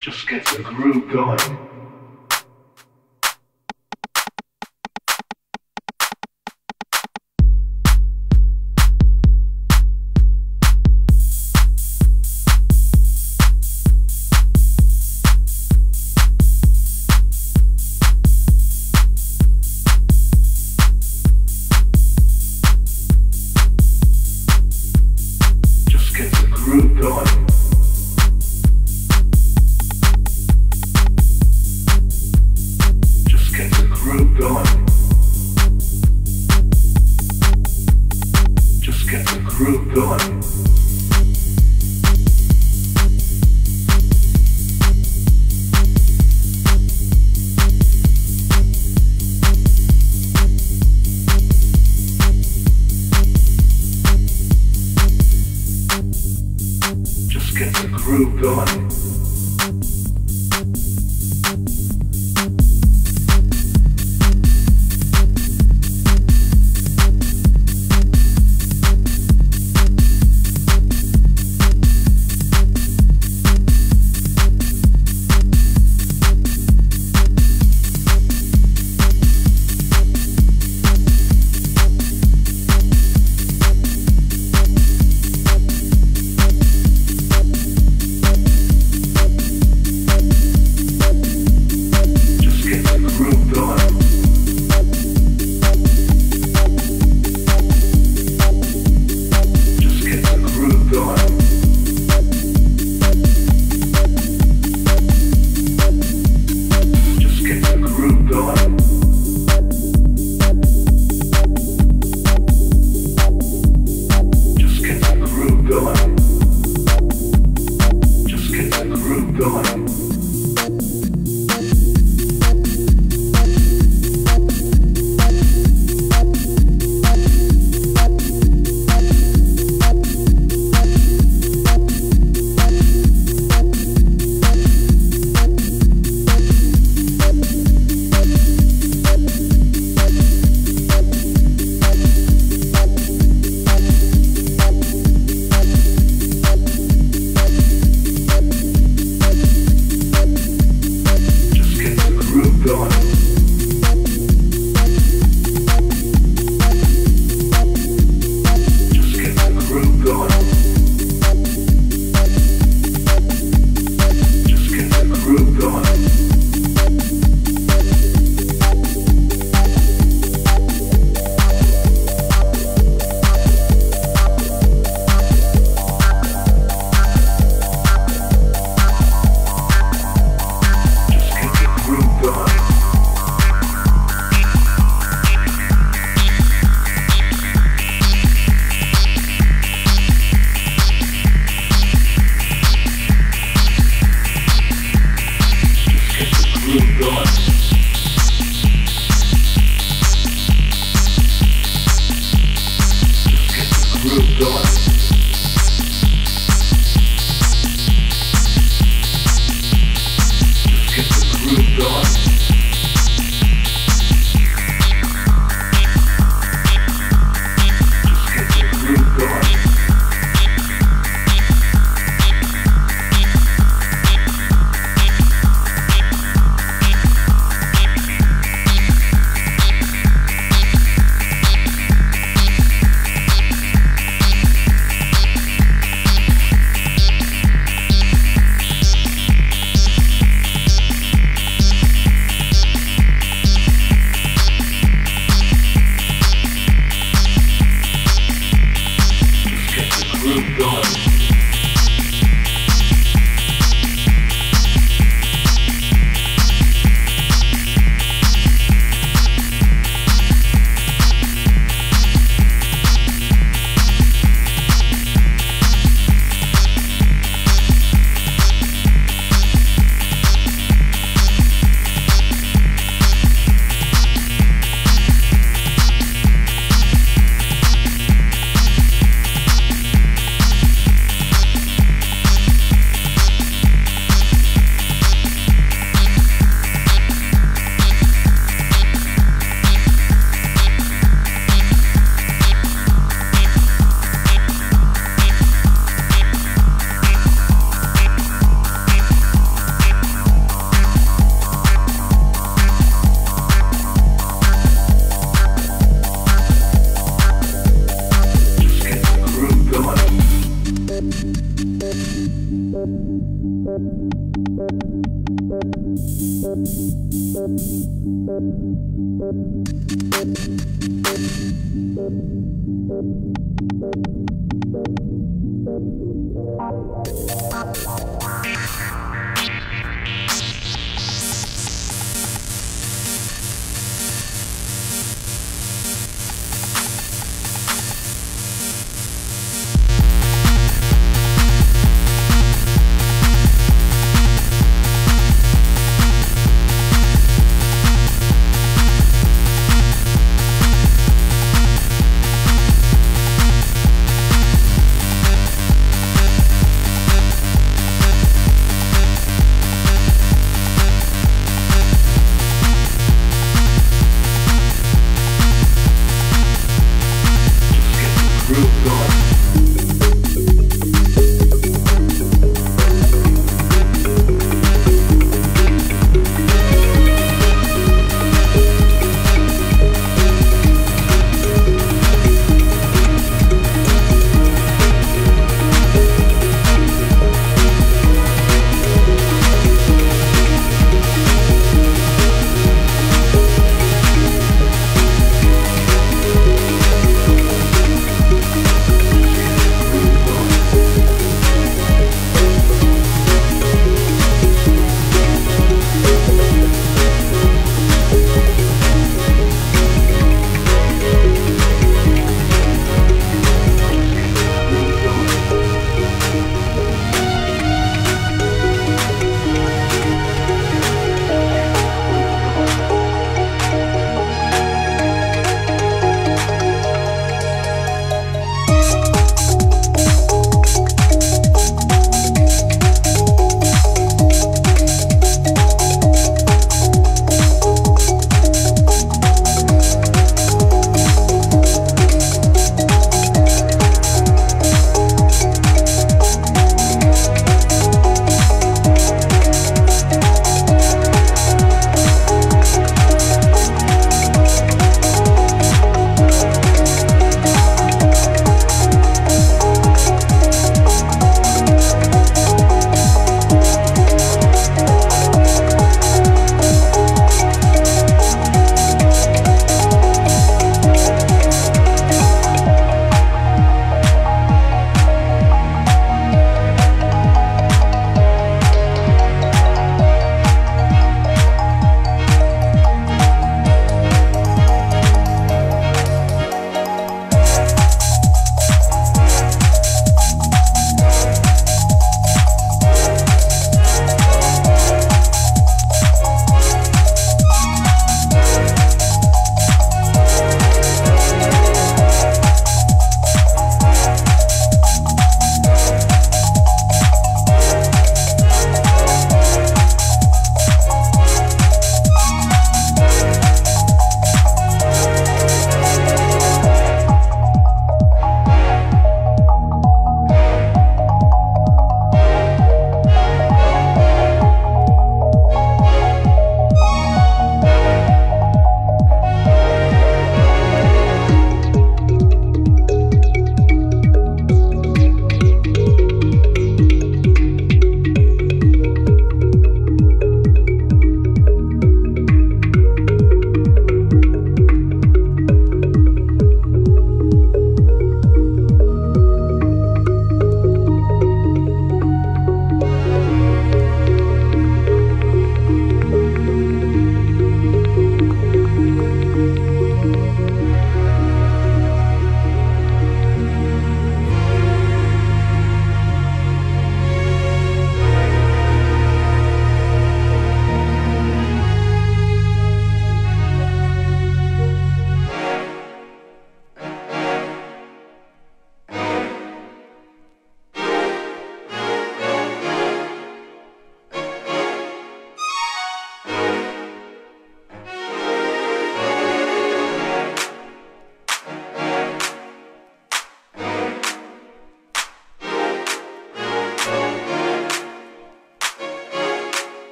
Just 0.00 0.26
get 0.28 0.46
the 0.46 0.62
groove 0.62 1.10
going. 1.10 1.69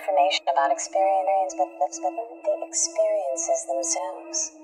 Information 0.00 0.48
about 0.48 0.72
experience, 0.72 1.52
but, 1.60 1.68
the 1.76 2.56
experiences 2.64 3.60
themselves. 3.68 4.59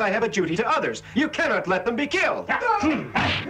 I 0.00 0.10
have 0.10 0.22
a 0.22 0.28
duty 0.28 0.56
to 0.56 0.68
others. 0.68 1.02
You 1.14 1.28
cannot 1.28 1.66
let 1.66 1.84
them 1.84 1.96
be 1.96 2.06
killed. 2.06 2.46
Hmm. 2.48 3.43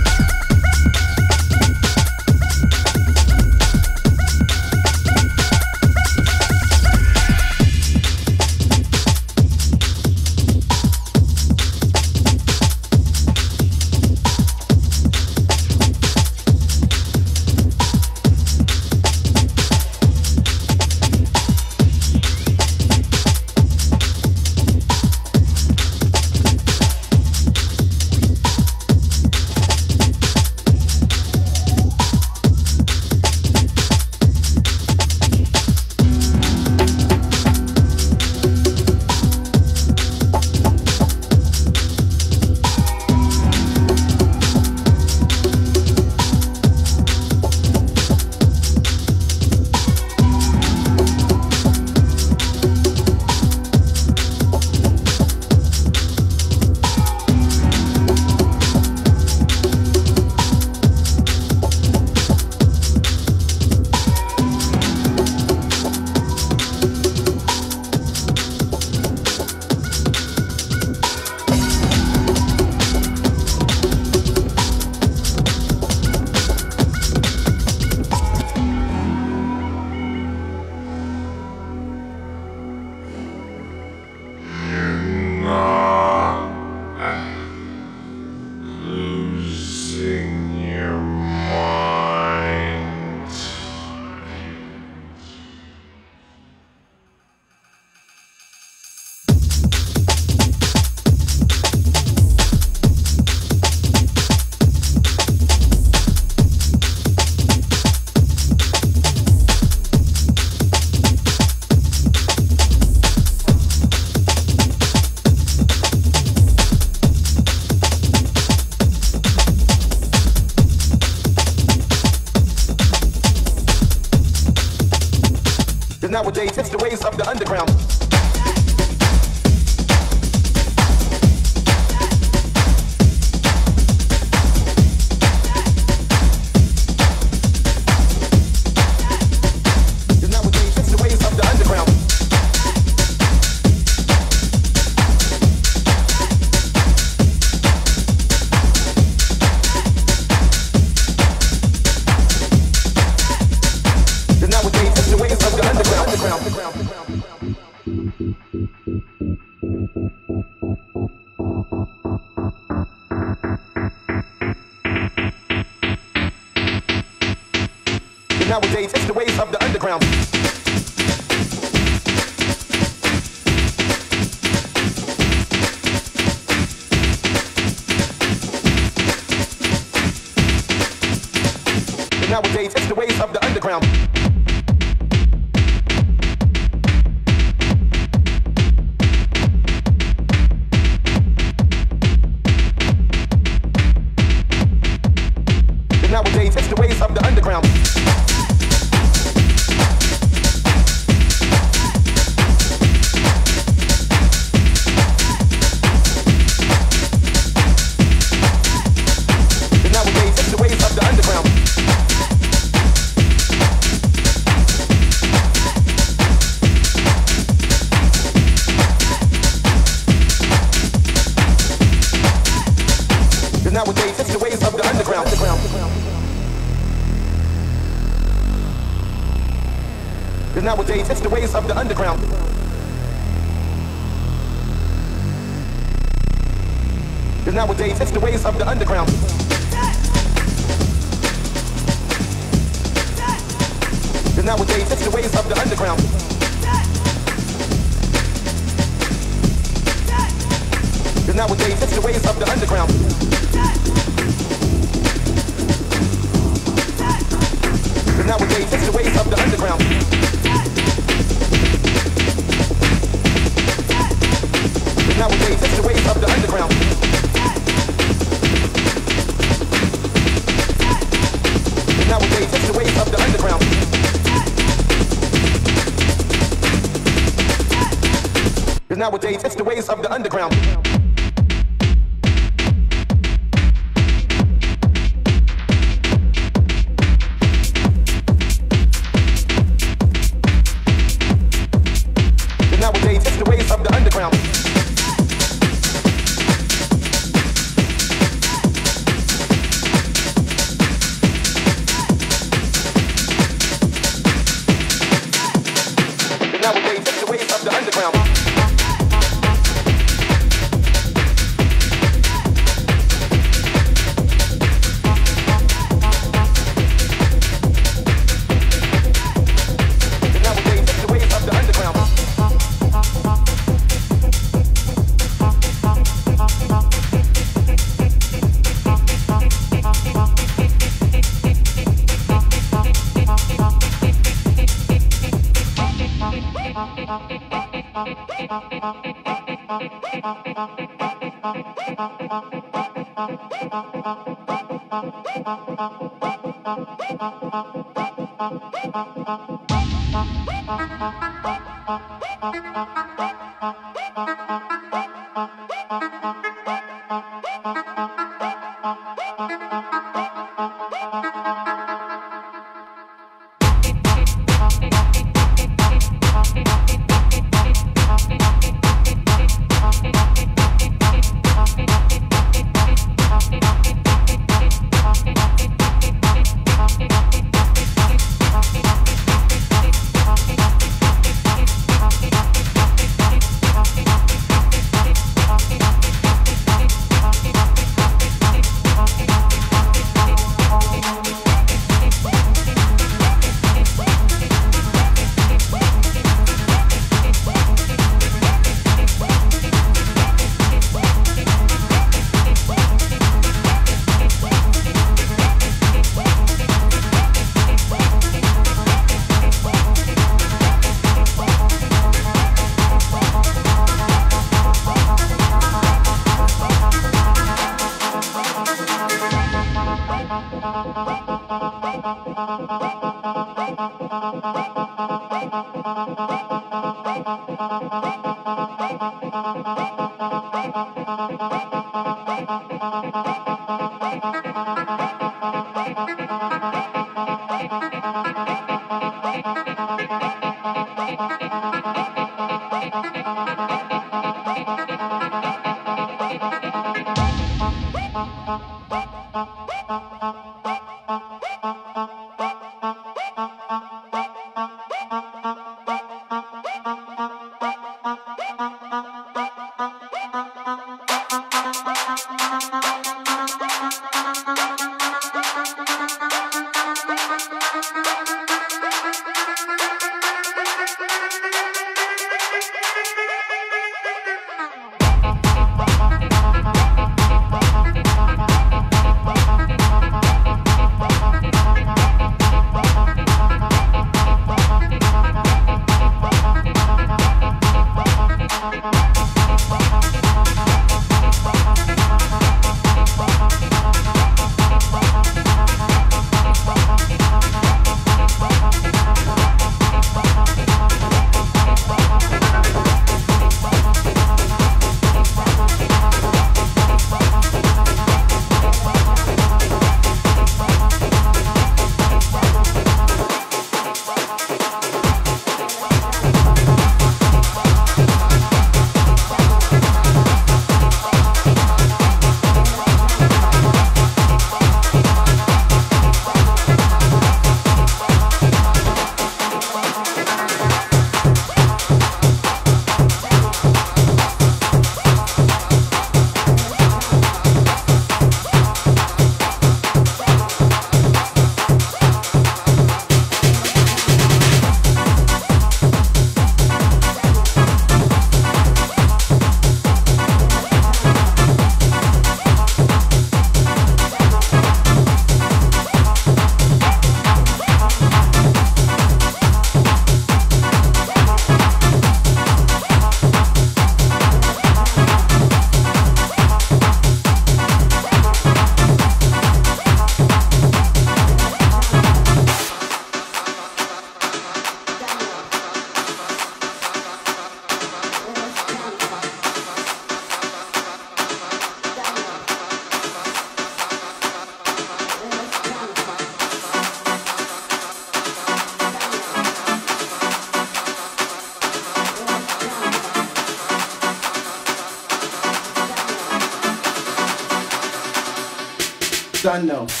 Done 599.51 600.00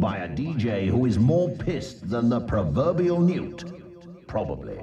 by 0.00 0.18
a 0.18 0.28
DJ 0.28 0.88
who 0.88 1.06
is 1.06 1.18
more 1.18 1.48
pissed 1.56 2.08
than 2.08 2.28
the 2.28 2.40
proverbial 2.40 3.20
newt. 3.20 3.64
Probably. 4.26 4.78